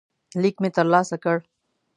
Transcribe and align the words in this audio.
لیک 0.41 0.55
مې 0.61 0.69
ترلاسه 0.77 1.15
کړ. 1.23 1.37